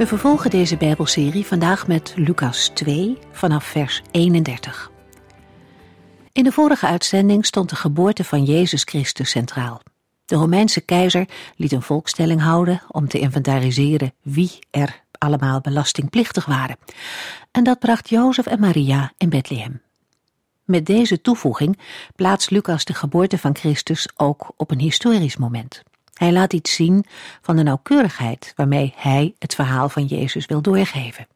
[0.00, 4.90] We vervolgen deze Bijbelserie vandaag met Lucas 2 vanaf vers 31.
[6.32, 9.80] In de vorige uitzending stond de geboorte van Jezus Christus centraal.
[10.24, 16.76] De Romeinse keizer liet een volkstelling houden om te inventariseren wie er allemaal belastingplichtig waren.
[17.50, 19.82] En dat bracht Jozef en Maria in Bethlehem.
[20.64, 21.78] Met deze toevoeging
[22.16, 25.82] plaatst Lucas de geboorte van Christus ook op een historisch moment.
[26.20, 27.04] Hij laat iets zien
[27.40, 31.26] van de nauwkeurigheid waarmee hij het verhaal van Jezus wil doorgeven.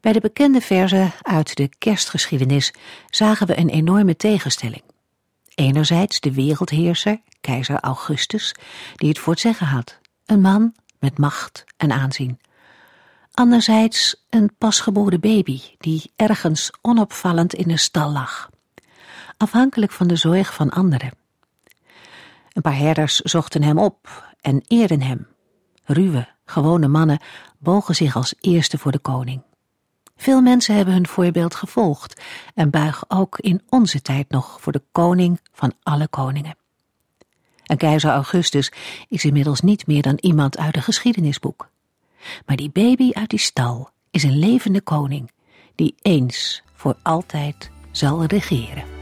[0.00, 2.72] Bij de bekende verzen uit de kerstgeschiedenis
[3.10, 4.82] zagen we een enorme tegenstelling.
[5.54, 8.54] Enerzijds de wereldheerser, keizer Augustus,
[8.94, 12.40] die het voor het zeggen had, een man met macht en aanzien.
[13.32, 18.50] Anderzijds een pasgeboren baby die ergens onopvallend in een stal lag,
[19.36, 21.21] afhankelijk van de zorg van anderen.
[22.52, 25.26] Een paar herders zochten hem op en eerden hem.
[25.84, 27.20] Ruwe, gewone mannen
[27.58, 29.42] bogen zich als eerste voor de koning.
[30.16, 32.20] Veel mensen hebben hun voorbeeld gevolgd
[32.54, 36.56] en buigen ook in onze tijd nog voor de koning van alle koningen.
[37.62, 38.72] En keizer Augustus
[39.08, 41.68] is inmiddels niet meer dan iemand uit een geschiedenisboek.
[42.46, 45.30] Maar die baby uit die stal is een levende koning
[45.74, 49.01] die eens voor altijd zal regeren.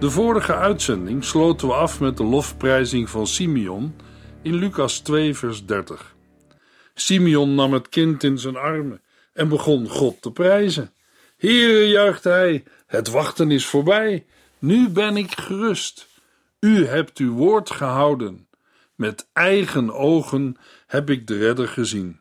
[0.00, 3.94] De vorige uitzending sloten we af met de lofprijzing van Simeon
[4.42, 6.14] in Lucas 2, vers 30.
[6.94, 9.02] Simeon nam het kind in zijn armen
[9.32, 10.92] en begon God te prijzen.
[11.36, 14.26] Heere, juichte hij, het wachten is voorbij.
[14.58, 16.08] Nu ben ik gerust.
[16.60, 18.48] U hebt uw woord gehouden.
[18.94, 20.56] Met eigen ogen
[20.86, 22.20] heb ik de redder gezien.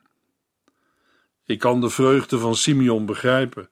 [1.45, 3.69] Ik kan de vreugde van Simeon begrijpen.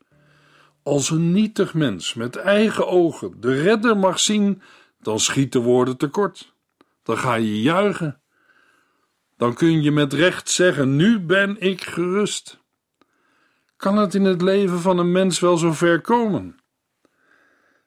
[0.87, 4.61] Als een nietig mens met eigen ogen de redder mag zien,
[4.99, 6.53] dan schieten woorden tekort.
[7.03, 8.21] Dan ga je juichen.
[9.37, 12.59] Dan kun je met recht zeggen: Nu ben ik gerust.
[13.77, 16.59] Kan het in het leven van een mens wel zo ver komen?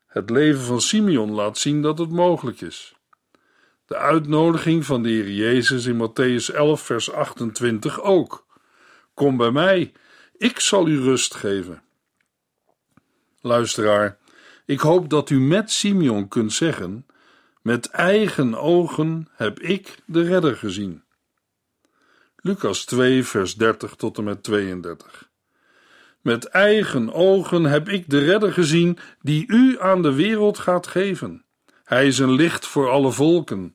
[0.07, 2.95] Het leven van Simeon laat zien dat het mogelijk is.
[3.87, 8.47] De uitnodiging van de Heer Jezus in Matthäus 11, vers 28 ook.
[9.15, 9.93] Kom bij mij,
[10.37, 11.83] ik zal u rust geven.
[13.41, 14.19] Luisteraar,
[14.65, 17.07] ik hoop dat u met Simeon kunt zeggen:
[17.63, 21.03] Met eigen ogen heb ik de redder gezien.
[22.37, 25.29] Lucas 2, vers 30 tot en met 32.
[26.21, 31.45] Met eigen ogen heb ik de redder gezien die u aan de wereld gaat geven.
[31.85, 33.73] Hij is een licht voor alle volken,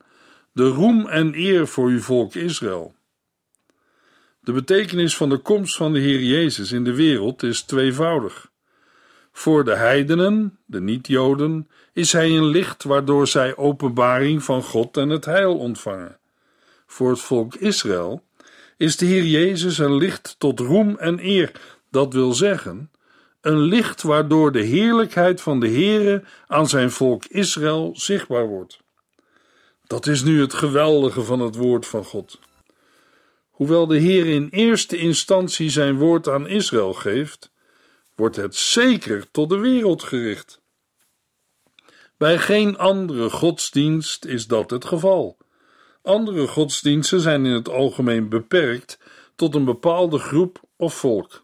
[0.52, 2.96] de roem en eer voor uw volk Israël.
[4.42, 8.54] De betekenis van de komst van de Heer Jezus in de wereld is tweevoudig.
[9.38, 15.10] Voor de heidenen, de niet-Joden, is hij een licht waardoor zij openbaring van God en
[15.10, 16.18] het heil ontvangen.
[16.88, 18.24] Voor het volk Israël
[18.78, 21.52] is de Heer Jezus een licht tot roem en eer,
[21.92, 22.92] dat wil zeggen,
[23.42, 28.80] een licht waardoor de heerlijkheid van de Heere aan zijn volk Israël zichtbaar wordt.
[29.84, 32.40] Dat is nu het geweldige van het woord van God.
[33.50, 37.54] Hoewel de Heer in eerste instantie zijn woord aan Israël geeft,
[38.16, 40.62] wordt het zeker tot de wereld gericht.
[42.18, 45.38] Bij geen andere godsdienst is dat het geval.
[46.02, 49.00] Andere godsdiensten zijn in het algemeen beperkt
[49.36, 51.44] tot een bepaalde groep of volk.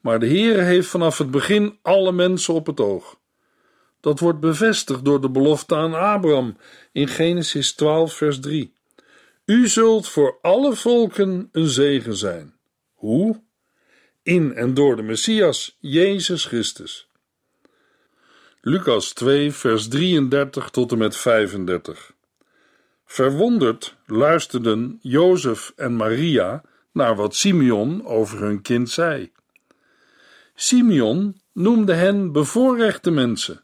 [0.00, 3.20] Maar de Heere heeft vanaf het begin alle mensen op het oog.
[4.00, 6.56] Dat wordt bevestigd door de belofte aan Abraham
[6.92, 8.74] in Genesis 12, vers 3.
[9.44, 12.54] U zult voor alle volken een zegen zijn.
[12.92, 13.42] Hoe?
[14.22, 17.08] In en door de Messias, Jezus Christus.
[18.60, 22.12] Lucas 2, vers 33 tot en met 35.
[23.04, 29.32] Verwonderd luisterden Jozef en Maria naar wat Simeon over hun kind zei.
[30.54, 33.60] Simeon noemde hen bevoorrechte mensen.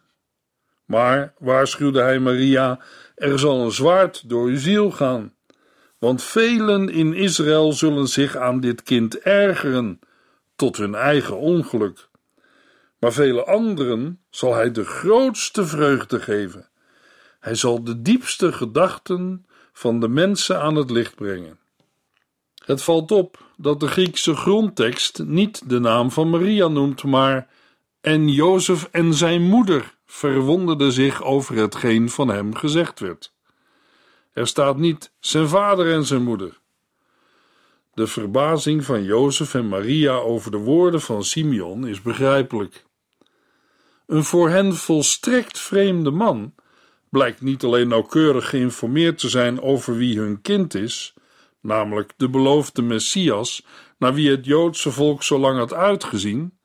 [0.84, 2.80] Maar waarschuwde hij Maria:
[3.14, 5.34] er zal een zwaard door uw ziel gaan,
[5.98, 10.00] want velen in Israël zullen zich aan dit kind ergeren,
[10.58, 12.08] tot hun eigen ongeluk.
[12.98, 16.68] Maar vele anderen zal hij de grootste vreugde geven.
[17.40, 21.58] Hij zal de diepste gedachten van de mensen aan het licht brengen.
[22.64, 27.48] Het valt op dat de Griekse grondtekst niet de naam van Maria noemt, maar
[28.00, 33.32] en Jozef en zijn moeder verwonderden zich over hetgeen van hem gezegd werd.
[34.32, 36.58] Er staat niet zijn vader en zijn moeder.
[37.98, 42.84] De verbazing van Jozef en Maria over de woorden van Simeon is begrijpelijk.
[44.06, 46.54] Een voor hen volstrekt vreemde man
[47.10, 51.14] blijkt niet alleen nauwkeurig geïnformeerd te zijn over wie hun kind is,
[51.60, 53.66] namelijk de beloofde Messias,
[53.98, 56.58] naar wie het Joodse volk zo lang had uitgezien,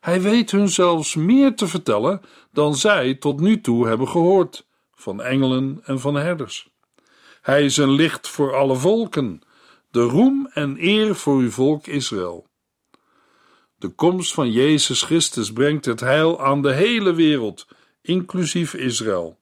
[0.00, 2.20] hij weet hun zelfs meer te vertellen
[2.52, 6.68] dan zij tot nu toe hebben gehoord van engelen en van herders.
[7.40, 9.42] Hij is een licht voor alle volken,
[9.90, 12.46] de roem en eer voor uw volk Israël.
[13.78, 17.66] De komst van Jezus Christus brengt het heil aan de hele wereld,
[18.02, 19.38] inclusief Israël.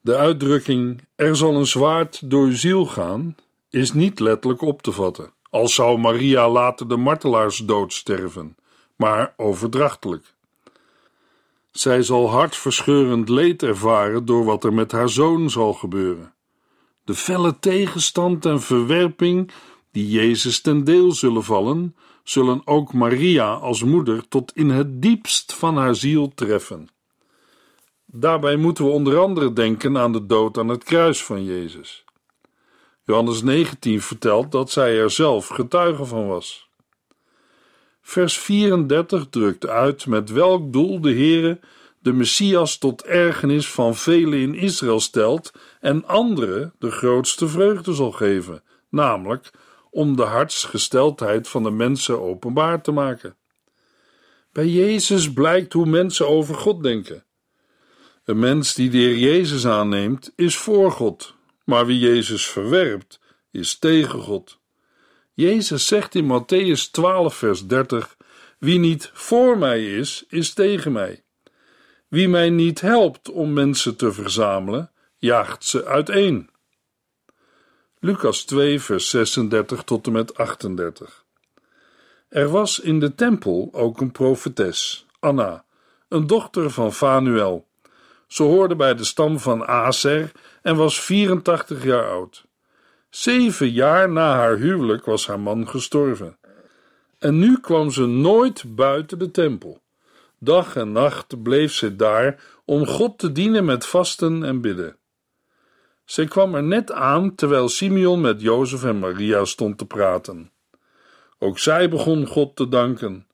[0.00, 3.36] De uitdrukking er zal een zwaard door uw ziel gaan
[3.70, 8.56] is niet letterlijk op te vatten, als zou Maria later de martelaarsdood sterven,
[8.96, 10.34] maar overdrachtelijk.
[11.70, 16.34] Zij zal hartverscheurend leed ervaren door wat er met haar zoon zal gebeuren.
[17.04, 19.50] De felle tegenstand en verwerping
[19.90, 25.54] die Jezus ten deel zullen vallen, zullen ook Maria als moeder tot in het diepst
[25.54, 26.88] van haar ziel treffen.
[28.04, 32.04] Daarbij moeten we onder andere denken aan de dood aan het kruis van Jezus.
[33.04, 36.68] Johannes 19 vertelt dat zij er zelf getuige van was.
[38.00, 41.60] Vers 34 drukt uit met welk doel de Heere
[42.04, 48.12] de Messias tot ergernis van velen in Israël stelt en anderen de grootste vreugde zal
[48.12, 49.50] geven, namelijk
[49.90, 53.36] om de hartsgesteldheid van de mensen openbaar te maken.
[54.52, 57.24] Bij Jezus blijkt hoe mensen over God denken.
[58.24, 61.34] Een mens die de Heer Jezus aanneemt, is voor God,
[61.64, 63.20] maar wie Jezus verwerpt,
[63.50, 64.58] is tegen God.
[65.34, 68.16] Jezus zegt in Matthäus 12, vers 30:
[68.58, 71.23] Wie niet voor mij is, is tegen mij.
[72.14, 76.50] Wie mij niet helpt om mensen te verzamelen, jaagt ze uiteen.
[77.98, 81.24] Lucas 2, vers 36 tot en met 38.
[82.28, 85.64] Er was in de tempel ook een profetes, Anna,
[86.08, 87.66] een dochter van Fanuel.
[88.26, 90.32] Ze hoorde bij de stam van Aser
[90.62, 92.44] en was 84 jaar oud.
[93.10, 96.38] Zeven jaar na haar huwelijk was haar man gestorven.
[97.18, 99.82] En nu kwam ze nooit buiten de tempel.
[100.44, 104.96] Dag en nacht bleef ze daar om God te dienen met vasten en bidden.
[106.04, 110.50] Zij kwam er net aan terwijl Simeon met Jozef en Maria stond te praten.
[111.38, 113.26] Ook zij begon God te danken.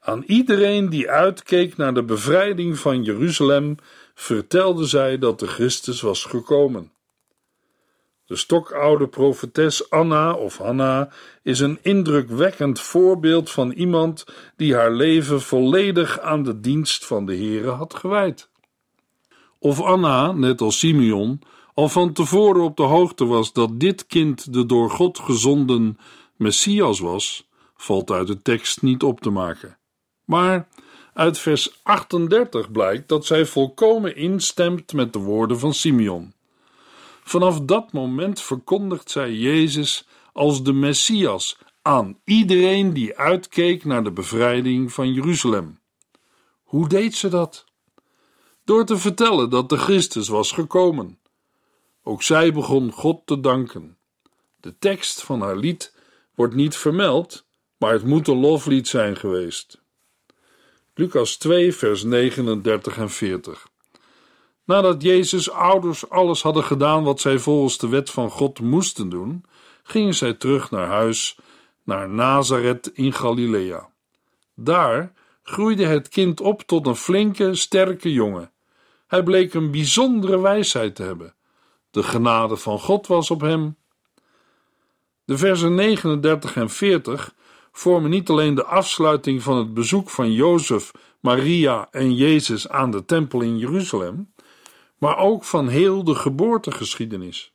[0.00, 3.76] Aan iedereen die uitkeek naar de bevrijding van Jeruzalem,
[4.14, 6.90] vertelde zij dat de Christus was gekomen.
[8.26, 11.08] De stokoude profetes Anna of Hanna
[11.42, 14.24] is een indrukwekkend voorbeeld van iemand
[14.56, 18.48] die haar leven volledig aan de dienst van de Here had gewijd.
[19.58, 21.40] Of Anna, net als Simeon,
[21.74, 25.98] al van tevoren op de hoogte was dat dit kind de door God gezonden
[26.36, 29.78] Messias was, valt uit de tekst niet op te maken.
[30.24, 30.68] Maar
[31.14, 36.34] uit vers 38 blijkt dat zij volkomen instemt met de woorden van Simeon.
[37.26, 44.12] Vanaf dat moment verkondigt zij Jezus als de Messias aan iedereen die uitkeek naar de
[44.12, 45.80] bevrijding van Jeruzalem.
[46.62, 47.64] Hoe deed ze dat?
[48.64, 51.18] Door te vertellen dat de Christus was gekomen.
[52.02, 53.98] Ook zij begon God te danken.
[54.60, 55.94] De tekst van haar lied
[56.34, 59.80] wordt niet vermeld, maar het moet een loflied zijn geweest.
[60.94, 63.68] Lucas 2, vers 39 en 40.
[64.66, 69.44] Nadat Jezus' ouders alles hadden gedaan wat zij volgens de wet van God moesten doen,
[69.82, 71.38] gingen zij terug naar huis,
[71.82, 73.88] naar Nazareth in Galilea.
[74.54, 78.50] Daar groeide het kind op tot een flinke, sterke jongen.
[79.06, 81.34] Hij bleek een bijzondere wijsheid te hebben.
[81.90, 83.76] De genade van God was op hem.
[85.24, 87.34] De versen 39 en 40
[87.72, 93.04] vormen niet alleen de afsluiting van het bezoek van Jozef, Maria en Jezus aan de
[93.04, 94.32] tempel in Jeruzalem,
[94.98, 97.52] maar ook van heel de geboortegeschiedenis.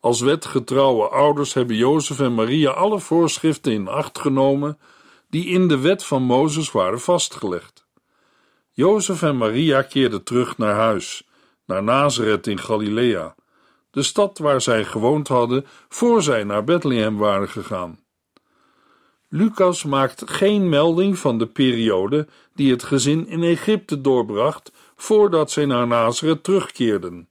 [0.00, 4.78] Als wetgetrouwe ouders hebben Jozef en Maria alle voorschriften in acht genomen
[5.28, 7.86] die in de wet van Mozes waren vastgelegd.
[8.70, 11.28] Jozef en Maria keerden terug naar huis,
[11.64, 13.34] naar Nazareth in Galilea,
[13.90, 17.98] de stad waar zij gewoond hadden voor zij naar Bethlehem waren gegaan.
[19.28, 25.64] Lucas maakt geen melding van de periode die het gezin in Egypte doorbracht voordat zij
[25.64, 27.28] naar Nazareth terugkeerden.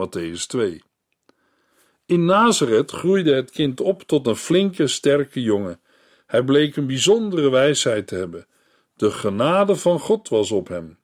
[0.00, 0.82] Matthäus 2.
[2.06, 5.80] In Nazareth groeide het kind op tot een flinke, sterke jongen.
[6.26, 8.46] Hij bleek een bijzondere wijsheid te hebben.
[8.96, 10.98] De genade van God was op hem.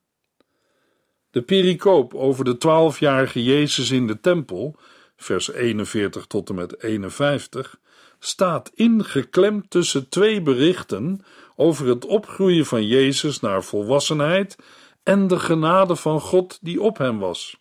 [1.31, 4.77] De pericoop over de twaalfjarige Jezus in de tempel,
[5.17, 7.79] vers 41 tot en met 51,
[8.19, 11.25] staat ingeklemd tussen twee berichten
[11.57, 14.57] over het opgroeien van Jezus naar volwassenheid
[15.03, 17.61] en de genade van God die op hem was.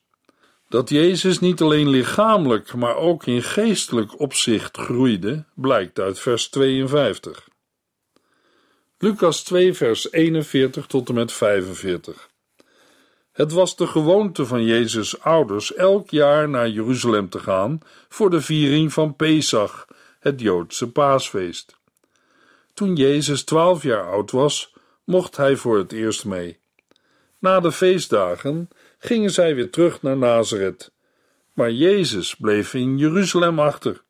[0.69, 7.49] Dat Jezus niet alleen lichamelijk, maar ook in geestelijk opzicht groeide, blijkt uit vers 52.
[8.97, 12.29] Lucas 2, vers 41 tot en met 45.
[13.31, 17.79] Het was de gewoonte van Jezus' ouders elk jaar naar Jeruzalem te gaan
[18.09, 19.87] voor de viering van Pesach,
[20.19, 21.77] het Joodse paasfeest.
[22.73, 26.60] Toen Jezus twaalf jaar oud was, mocht hij voor het eerst mee.
[27.41, 30.91] Na de feestdagen gingen zij weer terug naar Nazareth,
[31.53, 34.01] maar Jezus bleef in Jeruzalem achter.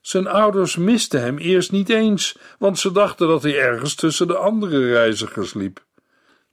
[0.00, 4.36] Zijn ouders misten hem eerst niet eens, want ze dachten dat hij ergens tussen de
[4.36, 5.84] andere reizigers liep.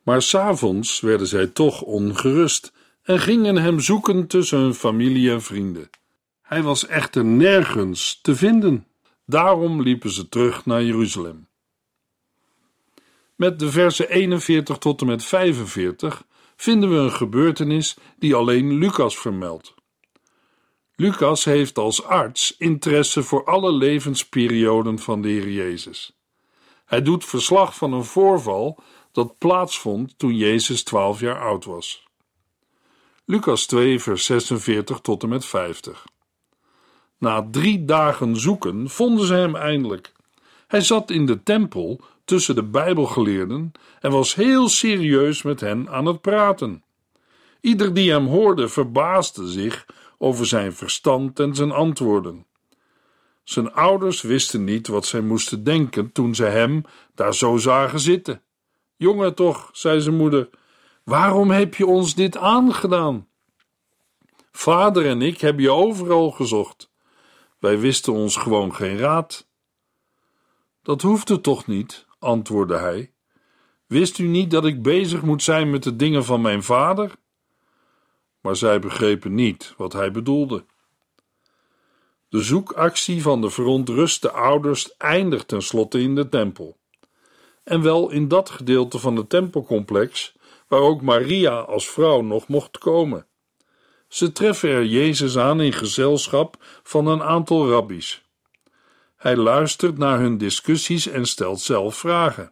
[0.04, 2.72] Maar s'avonds werden zij toch ongerust
[3.02, 5.90] en gingen hem zoeken tussen hun familie en vrienden.
[6.42, 8.88] Hij was echter nergens te vinden.
[9.26, 11.48] Daarom liepen ze terug naar Jeruzalem.
[13.36, 16.24] Met de versen 41 tot en met 45
[16.56, 19.74] vinden we een gebeurtenis die alleen Lucas vermeldt.
[20.96, 26.18] Lucas heeft als arts interesse voor alle levensperioden van de Heer Jezus.
[26.86, 28.80] Hij doet verslag van een voorval
[29.12, 32.08] dat plaatsvond toen Jezus 12 jaar oud was.
[33.26, 36.06] Lucas 2, vers 46 tot en met 50.
[37.18, 40.12] Na drie dagen zoeken vonden ze hem eindelijk.
[40.68, 46.06] Hij zat in de tempel tussen de Bijbelgeleerden en was heel serieus met hen aan
[46.06, 46.84] het praten.
[47.62, 49.86] Ieder die hem hoorde verbaasde zich
[50.18, 52.46] over zijn verstand en zijn antwoorden.
[53.44, 56.84] Zijn ouders wisten niet wat zij moesten denken toen ze hem
[57.16, 58.42] daar zo zagen zitten.
[58.96, 60.50] Jongen toch, zei zijn moeder,
[61.04, 63.28] waarom heb je ons dit aangedaan?
[64.52, 66.92] Vader en ik hebben je overal gezocht.
[67.60, 69.48] Wij wisten ons gewoon geen raad.
[70.82, 73.12] Dat hoefde toch niet, antwoordde hij.
[73.88, 77.12] Wist u niet dat ik bezig moet zijn met de dingen van mijn vader?
[78.42, 80.66] Maar zij begrepen niet wat hij bedoelde.
[82.30, 86.78] De zoekactie van de verontruste ouders eindigt tenslotte in de tempel.
[87.64, 90.36] En wel in dat gedeelte van het tempelcomplex
[90.68, 93.28] waar ook Maria als vrouw nog mocht komen.
[94.08, 98.23] Ze treffen er Jezus aan in gezelschap van een aantal rabbies.
[99.24, 102.52] Hij luistert naar hun discussies en stelt zelf vragen.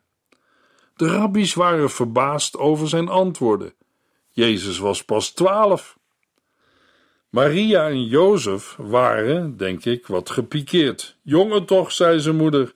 [0.96, 3.74] De rabbies waren verbaasd over zijn antwoorden.
[4.30, 5.98] Jezus was pas twaalf.
[7.30, 11.18] Maria en Jozef waren, denk ik, wat gepikeerd.
[11.24, 12.74] Jongen toch, zei zijn moeder,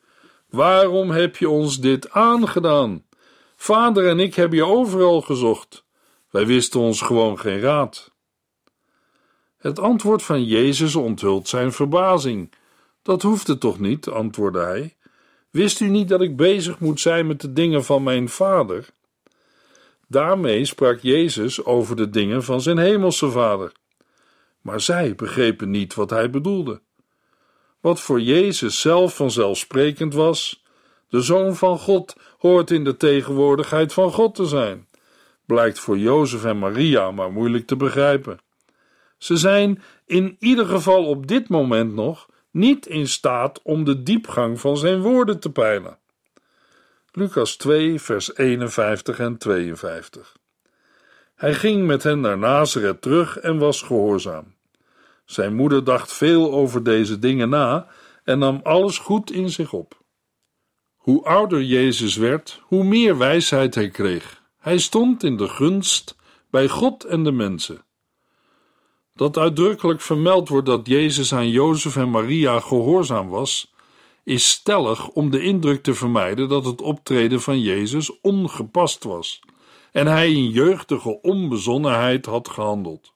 [0.49, 3.05] waarom heb je ons dit aangedaan?
[3.55, 5.85] Vader en ik hebben je overal gezocht.
[6.29, 8.11] Wij wisten ons gewoon geen raad.
[9.57, 12.49] Het antwoord van Jezus onthult zijn verbazing.
[13.05, 14.95] Dat hoefde toch niet, antwoordde hij.
[15.49, 18.89] Wist u niet dat ik bezig moet zijn met de dingen van mijn vader?
[20.07, 23.71] Daarmee sprak Jezus over de dingen van zijn hemelse vader.
[24.61, 26.81] Maar zij begrepen niet wat hij bedoelde.
[27.79, 30.63] Wat voor Jezus zelf vanzelfsprekend was,
[31.09, 34.87] de Zoon van God hoort in de tegenwoordigheid van God te zijn,
[35.45, 38.39] blijkt voor Jozef en Maria maar moeilijk te begrijpen.
[39.17, 44.59] Ze zijn in ieder geval op dit moment nog niet in staat om de diepgang
[44.59, 45.97] van zijn woorden te peilen.
[47.11, 50.35] Lucas 2, vers 51 en 52.
[51.35, 54.55] Hij ging met hen naar Nazareth terug en was gehoorzaam.
[55.25, 57.87] Zijn moeder dacht veel over deze dingen na
[58.23, 60.01] en nam alles goed in zich op.
[60.95, 64.41] Hoe ouder Jezus werd, hoe meer wijsheid hij kreeg.
[64.57, 66.15] Hij stond in de gunst
[66.49, 67.85] bij God en de mensen
[69.15, 73.73] dat uitdrukkelijk vermeld wordt dat Jezus aan Jozef en Maria gehoorzaam was,
[74.23, 79.41] is stellig om de indruk te vermijden dat het optreden van Jezus ongepast was
[79.91, 83.11] en hij in jeugdige onbezonnenheid had gehandeld.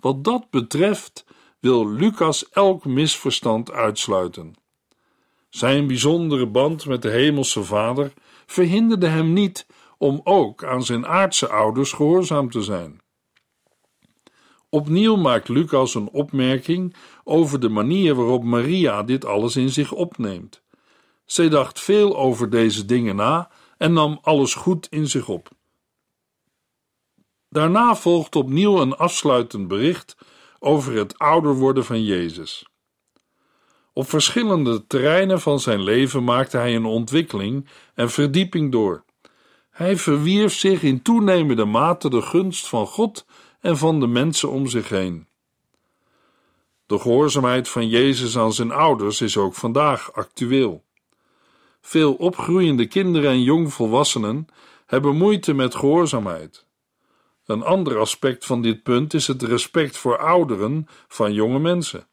[0.00, 1.24] Wat dat betreft
[1.60, 4.54] wil Lucas elk misverstand uitsluiten.
[5.48, 8.12] Zijn bijzondere band met de Hemelse Vader
[8.46, 9.66] verhinderde hem niet
[9.98, 13.01] om ook aan zijn aardse ouders gehoorzaam te zijn.
[14.74, 20.62] Opnieuw maakt Lucas een opmerking over de manier waarop Maria dit alles in zich opneemt.
[21.24, 25.48] Zij dacht veel over deze dingen na en nam alles goed in zich op.
[27.48, 30.16] Daarna volgt opnieuw een afsluitend bericht
[30.58, 32.66] over het ouder worden van Jezus.
[33.92, 39.04] Op verschillende terreinen van zijn leven maakte hij een ontwikkeling en verdieping door.
[39.70, 43.26] Hij verwierf zich in toenemende mate de gunst van God
[43.62, 45.26] en van de mensen om zich heen.
[46.86, 50.84] De gehoorzaamheid van Jezus aan zijn ouders is ook vandaag actueel.
[51.80, 54.46] Veel opgroeiende kinderen en jongvolwassenen
[54.86, 56.66] hebben moeite met gehoorzaamheid.
[57.46, 62.06] Een ander aspect van dit punt is het respect voor ouderen van jonge mensen.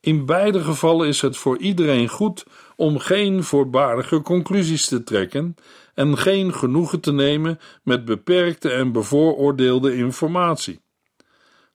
[0.00, 2.46] In beide gevallen is het voor iedereen goed
[2.76, 5.56] om geen voorbarige conclusies te trekken
[5.94, 10.80] en geen genoegen te nemen met beperkte en bevooroordeelde informatie.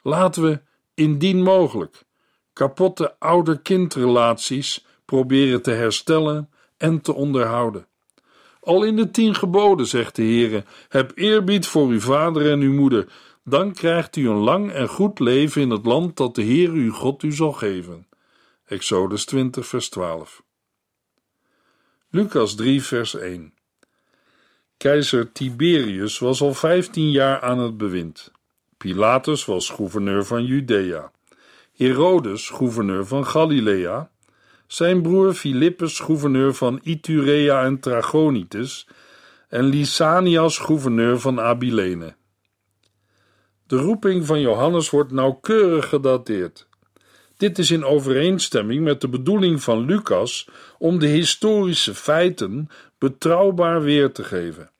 [0.01, 0.61] Laten we,
[0.93, 2.03] indien mogelijk,
[2.53, 7.85] kapotte ouder-kindrelaties proberen te herstellen en te onderhouden.
[8.61, 12.73] Al in de tien geboden zegt de Heere: heb eerbied voor uw vader en uw
[12.73, 13.07] moeder,
[13.43, 16.91] dan krijgt u een lang en goed leven in het land dat de Heer uw
[16.91, 18.07] God u zal geven.
[18.65, 20.43] Exodus 20, vers 12.
[22.13, 23.53] Lucas 3, vers 1.
[24.77, 28.31] Keizer Tiberius was al vijftien jaar aan het bewind.
[28.77, 31.11] Pilatus was gouverneur van Judea.
[31.75, 34.11] Herodes gouverneur van Galilea.
[34.67, 38.87] Zijn broer Philippus gouverneur van Iturea en Trachonitis.
[39.49, 42.15] En Lysanias gouverneur van Abilene.
[43.67, 46.67] De roeping van Johannes wordt nauwkeurig gedateerd.
[47.41, 54.11] Dit is in overeenstemming met de bedoeling van Lucas om de historische feiten betrouwbaar weer
[54.11, 54.71] te geven.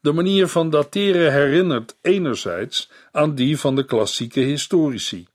[0.00, 5.26] De manier van dateren herinnert enerzijds aan die van de klassieke historici.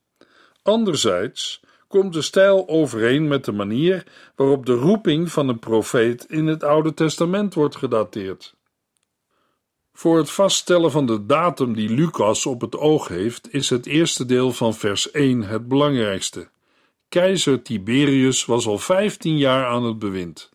[0.63, 4.03] Anderzijds komt de stijl overeen met de manier
[4.35, 8.56] waarop de roeping van een profeet in het Oude Testament wordt gedateerd.
[9.97, 14.25] Voor het vaststellen van de datum die Lucas op het oog heeft, is het eerste
[14.25, 16.49] deel van vers 1 het belangrijkste.
[17.09, 20.49] Keizer Tiberius was al 15 jaar aan het bewind.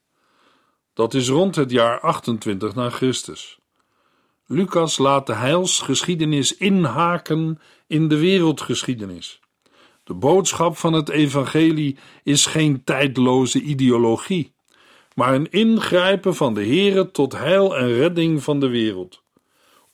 [0.94, 3.58] Dat is rond het jaar 28 na Christus.
[4.46, 9.40] Lucas laat de heilsgeschiedenis inhaken in de wereldgeschiedenis.
[10.04, 14.52] De boodschap van het evangelie is geen tijdloze ideologie,
[15.14, 19.21] maar een ingrijpen van de Here tot heil en redding van de wereld.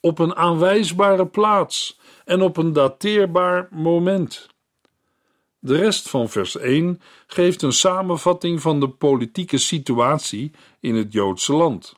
[0.09, 4.47] Op een aanwijsbare plaats en op een dateerbaar moment.
[5.59, 11.53] De rest van vers 1 geeft een samenvatting van de politieke situatie in het Joodse
[11.53, 11.95] land.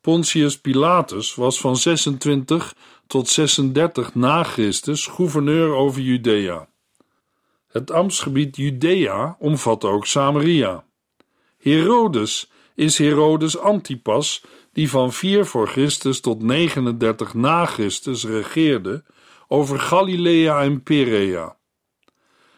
[0.00, 2.74] Pontius Pilatus was van 26
[3.06, 6.68] tot 36 na Christus gouverneur over Judea.
[7.68, 10.84] Het ambtsgebied Judea omvat ook Samaria.
[11.58, 19.04] Herodes is Herodes Antipas, die van 4 voor Christus tot 39 na Christus regeerde
[19.48, 21.56] over Galilea en Perea.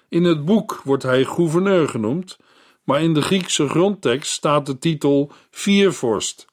[0.09, 2.39] In het boek wordt hij gouverneur genoemd,
[2.85, 6.47] maar in de Griekse grondtekst staat de titel viervorst.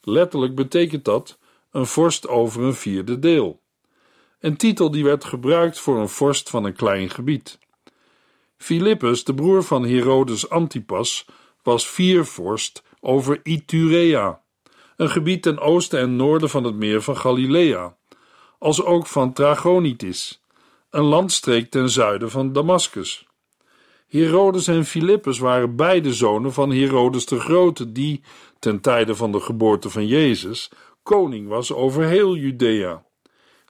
[0.00, 1.38] Letterlijk betekent dat
[1.70, 3.60] een vorst over een vierde deel.
[4.40, 7.58] Een titel die werd gebruikt voor een vorst van een klein gebied.
[8.56, 11.26] Philippus, de broer van Herodes Antipas,
[11.62, 14.42] was viervorst over Iturea,
[14.96, 17.96] een gebied ten oosten en noorden van het meer van Galilea,
[18.58, 20.42] als ook van Trachonitis,
[20.90, 23.28] een landstreek ten zuiden van Damascus.
[24.08, 28.22] Herodes en Philippus waren beide zonen van Herodes de Grote, die,
[28.58, 30.70] ten tijde van de geboorte van Jezus,
[31.02, 33.04] koning was over heel Judea.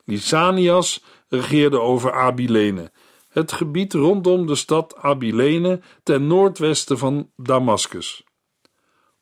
[0.05, 2.93] Lysanias regeerde over Abilene,
[3.29, 8.25] het gebied rondom de stad Abilene ten noordwesten van Damascus.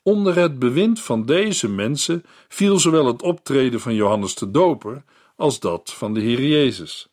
[0.09, 5.05] Onder het bewind van deze mensen viel zowel het optreden van Johannes de Doper
[5.37, 7.09] als dat van de Heer Jezus.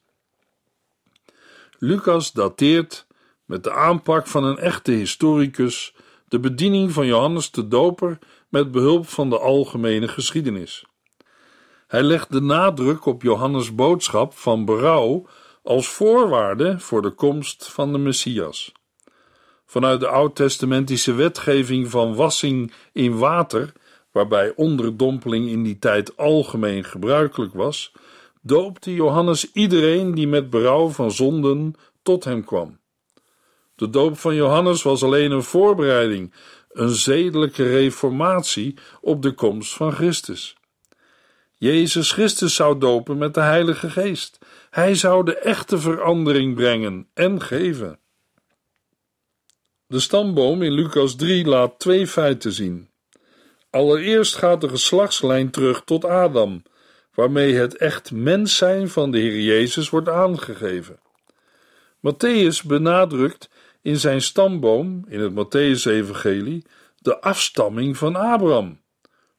[1.80, 3.08] Lucas dateert
[3.46, 5.96] met de aanpak van een echte historicus
[6.28, 10.86] de bediening van Johannes de Doper met behulp van de algemene geschiedenis.
[11.88, 15.28] Hij legt de nadruk op Johannes' boodschap van berouw
[15.64, 18.72] als voorwaarde voor de komst van de Messias.
[19.66, 23.72] Vanuit de oud-testamentische wetgeving van wassing in water,
[24.12, 27.92] waarbij onderdompeling in die tijd algemeen gebruikelijk was,
[28.42, 32.80] doopte Johannes iedereen die met berouw van zonden tot hem kwam.
[33.76, 36.34] De doop van Johannes was alleen een voorbereiding,
[36.72, 40.56] een zedelijke reformatie op de komst van Christus.
[41.58, 44.38] Jezus Christus zou dopen met de Heilige Geest.
[44.70, 48.00] Hij zou de echte verandering brengen en geven.
[49.88, 52.90] De stamboom in Lucas 3 laat twee feiten zien.
[53.70, 56.64] Allereerst gaat de geslachtslijn terug tot Adam,
[57.14, 61.00] waarmee het echt mens zijn van de Heer Jezus wordt aangegeven.
[61.98, 63.50] Matthäus benadrukt
[63.82, 66.66] in zijn stamboom, in het Matthäus-evangelie,
[66.98, 68.80] de afstamming van Abraham.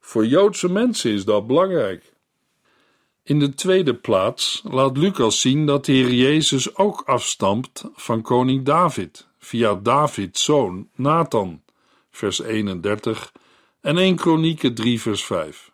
[0.00, 2.12] Voor Joodse mensen is dat belangrijk.
[3.22, 8.64] In de tweede plaats laat Lucas zien dat de Heer Jezus ook afstamt van koning
[8.64, 11.62] David, via Davids zoon Nathan,
[12.10, 13.32] vers 31
[13.80, 15.70] en 1 Kronieken 3 vers 5.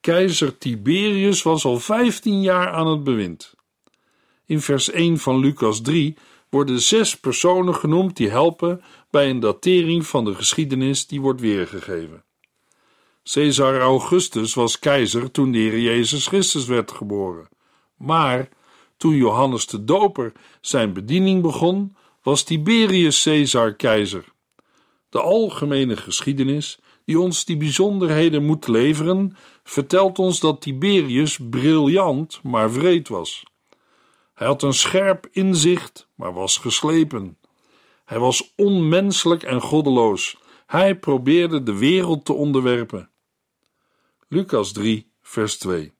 [0.00, 3.54] Keizer Tiberius was al 15 jaar aan het bewind.
[4.46, 6.16] In vers 1 van Lucas 3
[6.48, 12.24] worden zes personen genoemd die helpen bij een datering van de geschiedenis die wordt weergegeven.
[13.32, 17.48] Caesar Augustus was keizer toen de Heer Jezus Christus werd geboren.
[17.96, 18.48] Maar
[18.96, 24.24] toen Johannes de Doper zijn bediening begon, was Tiberius Caesar keizer.
[25.08, 32.72] De algemene geschiedenis, die ons die bijzonderheden moet leveren, vertelt ons dat Tiberius briljant, maar
[32.72, 33.44] wreed was.
[34.34, 37.38] Hij had een scherp inzicht, maar was geslepen.
[38.04, 40.36] Hij was onmenselijk en goddeloos.
[40.66, 43.10] Hij probeerde de wereld te onderwerpen.
[44.28, 45.92] Lucas 3, vers 2.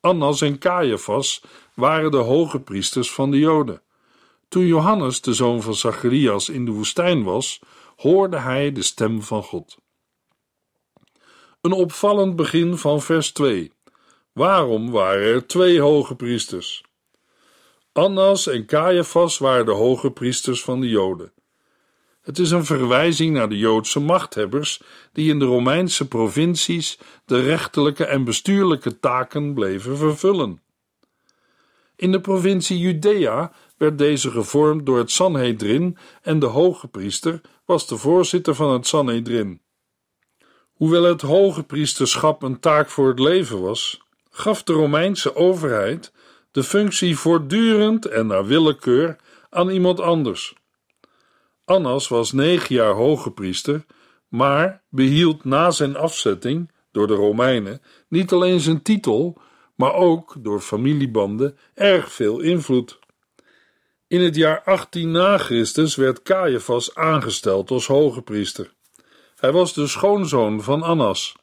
[0.00, 1.42] Annas en Caiaphas
[1.74, 3.82] waren de hoge priesters van de Joden.
[4.48, 7.60] Toen Johannes, de zoon van Zacharias, in de woestijn was,
[7.96, 9.76] hoorde hij de stem van God.
[11.60, 13.72] Een opvallend begin van vers 2.
[14.32, 16.84] Waarom waren er twee hoge priesters?
[17.92, 21.32] Annas en Caiaphas waren de hoge priesters van de Joden.
[22.22, 24.80] Het is een verwijzing naar de Joodse machthebbers
[25.12, 30.60] die in de Romeinse provincies de rechterlijke en bestuurlijke taken bleven vervullen.
[31.96, 37.86] In de provincie Judea werd deze gevormd door het Sanhedrin en de hoge priester was
[37.86, 39.60] de voorzitter van het Sanhedrin.
[40.72, 46.12] Hoewel het hoge priesterschap een taak voor het leven was, gaf de Romeinse overheid
[46.50, 49.16] de functie voortdurend en naar willekeur
[49.50, 50.54] aan iemand anders.
[51.64, 53.84] Annas was negen jaar hoge priester,
[54.28, 59.40] maar behield na zijn afzetting door de Romeinen niet alleen zijn titel,
[59.74, 62.98] maar ook door familiebanden erg veel invloed.
[64.08, 68.72] In het jaar 18 na Christus werd Caiaphas aangesteld als hoge priester.
[69.36, 71.34] Hij was de schoonzoon van Annas.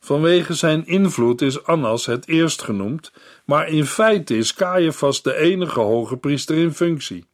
[0.00, 3.12] Vanwege zijn invloed is Annas het eerst genoemd,
[3.44, 7.26] maar in feite is Caiaphas de enige hoge priester in functie.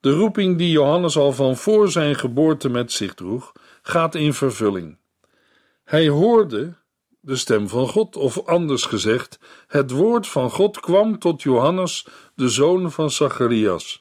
[0.00, 4.98] De roeping die Johannes al van voor zijn geboorte met zich droeg, gaat in vervulling.
[5.84, 6.76] Hij hoorde
[7.26, 12.48] de stem van God, of anders gezegd, het woord van God kwam tot Johannes, de
[12.48, 14.00] zoon van Zacharias.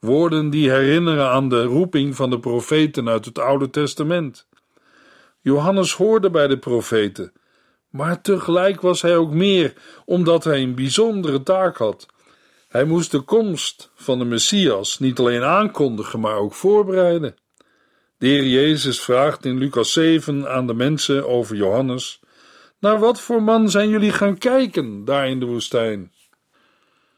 [0.00, 4.48] Woorden die herinneren aan de roeping van de profeten uit het Oude Testament.
[5.40, 7.32] Johannes hoorde bij de profeten,
[7.90, 12.06] maar tegelijk was hij ook meer, omdat hij een bijzondere taak had.
[12.68, 17.34] Hij moest de komst van de Messias niet alleen aankondigen, maar ook voorbereiden.
[18.18, 22.22] De Heer Jezus vraagt in Lucas 7 aan de mensen over Johannes:
[22.84, 26.12] Naar wat voor man zijn jullie gaan kijken daar in de woestijn?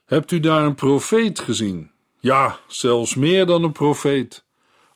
[0.04, 1.90] Hebt u daar een profeet gezien?
[2.18, 4.44] Ja, zelfs meer dan een profeet.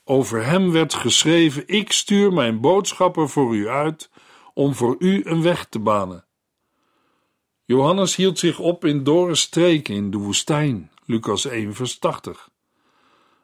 [0.05, 4.11] Over hem werd geschreven: Ik stuur mijn boodschapper voor u uit
[4.55, 6.25] om voor u een weg te banen.
[7.65, 12.49] Johannes hield zich op in dorre streken in de woestijn, Lucas 1, vers 80.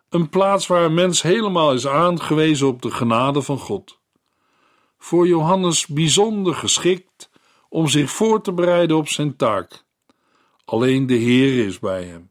[0.08, 3.98] Een plaats waar een mens helemaal is aangewezen op de genade van God.
[4.98, 7.30] Voor Johannes bijzonder geschikt
[7.68, 9.84] om zich voor te bereiden op zijn taak.
[10.64, 12.30] Alleen de Heer is bij hem.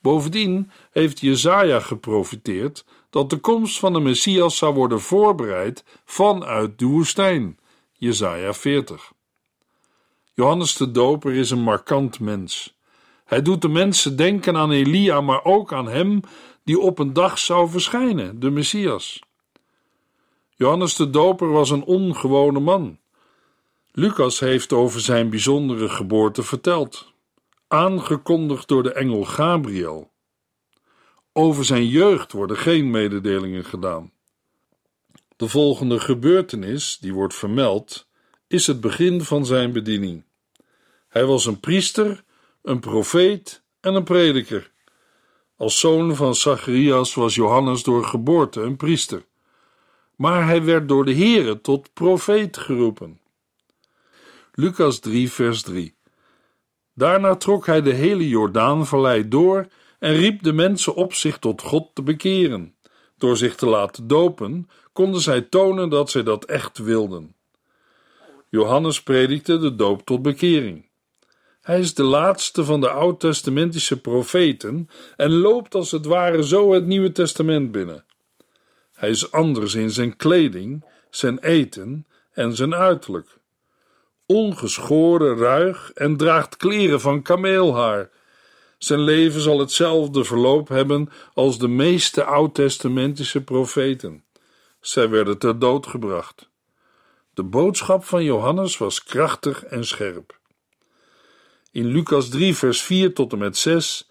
[0.00, 6.86] Bovendien heeft Jezaja geprofiteerd dat de komst van de Messias zou worden voorbereid vanuit de
[6.86, 7.58] woestijn.
[7.92, 9.12] Jezaja 40.
[10.34, 12.76] Johannes de Doper is een markant mens.
[13.24, 16.20] Hij doet de mensen denken aan Elia, maar ook aan hem
[16.64, 19.22] die op een dag zou verschijnen, de Messias.
[20.56, 22.98] Johannes de Doper was een ongewone man.
[23.92, 27.12] Lucas heeft over zijn bijzondere geboorte verteld,
[27.68, 30.10] aangekondigd door de engel Gabriel.
[31.32, 34.12] Over zijn jeugd worden geen mededelingen gedaan.
[35.36, 38.06] De volgende gebeurtenis, die wordt vermeld,
[38.46, 40.24] is het begin van zijn bediening.
[41.08, 42.24] Hij was een priester,
[42.62, 44.70] een profeet en een prediker.
[45.56, 49.24] Als zoon van Zacharias was Johannes door geboorte een priester.
[50.16, 53.20] Maar hij werd door de Here tot profeet geroepen.
[54.52, 55.94] Lucas 3, vers 3.
[56.94, 59.66] Daarna trok hij de hele Jordaanvallei door
[59.98, 62.74] en riep de mensen op zich tot God te bekeren.
[63.16, 67.34] Door zich te laten dopen, konden zij tonen dat zij dat echt wilden.
[68.48, 70.90] Johannes predikte de doop tot bekering.
[71.60, 76.86] Hij is de laatste van de oud-testamentische profeten en loopt als het ware zo het
[76.86, 78.04] Nieuwe Testament binnen.
[79.02, 83.38] Hij is anders in zijn kleding, zijn eten en zijn uiterlijk.
[84.26, 88.10] Ongeschoren, ruig en draagt kleren van kameelhaar.
[88.78, 94.24] Zijn leven zal hetzelfde verloop hebben als de meeste oud-testamentische profeten.
[94.80, 96.48] Zij werden ter dood gebracht.
[97.34, 100.38] De boodschap van Johannes was krachtig en scherp.
[101.70, 104.08] In Lucas 3, vers 4 tot en met 6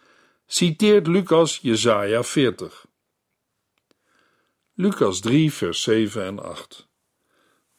[0.48, 2.90] citeert Lucas Jesaja 40.
[4.82, 6.88] Lucas 3, vers 7 en 8.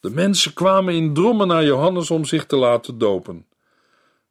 [0.01, 3.47] De mensen kwamen in drommen naar Johannes om zich te laten dopen.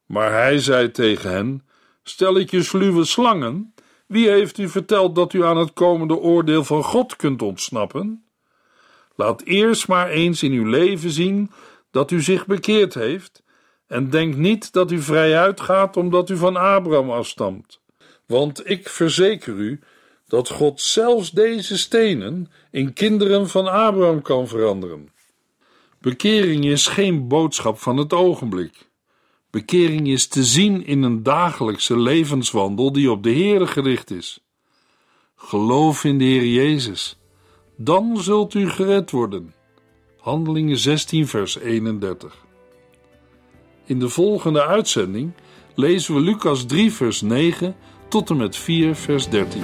[0.06, 1.68] Maar hij zei tegen hen:
[2.04, 3.74] Stelletjes sluwe slangen,
[4.08, 8.26] wie heeft u verteld dat u aan het komende oordeel van God kunt ontsnappen?
[9.16, 11.52] Laat eerst maar eens in uw leven zien
[11.90, 13.44] dat u zich bekeerd heeft
[13.88, 17.82] en denk niet dat u vrijuit gaat omdat u van Abraham afstamt.
[18.26, 19.80] Want ik verzeker u
[20.32, 25.10] dat God zelfs deze stenen in kinderen van Abraham kan veranderen.
[26.02, 28.90] Bekering is geen boodschap van het ogenblik.
[29.50, 34.40] Bekering is te zien in een dagelijkse levenswandel die op de Heere gericht is.
[35.36, 37.20] Geloof in de Heer Jezus,
[37.78, 39.54] dan zult u gered worden.
[40.18, 42.46] Handelingen 16, vers 31.
[43.86, 45.32] In de volgende uitzending
[45.76, 47.76] lezen we Lucas 3, vers 9
[48.08, 49.64] tot en met 4, vers 13.